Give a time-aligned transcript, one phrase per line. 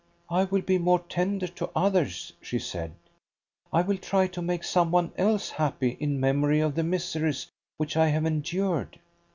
[0.31, 2.93] "I will be more tender to others," she said.
[3.71, 7.95] "I will try to make some one else happy in memory of the miseries which
[7.95, 8.97] I have endured."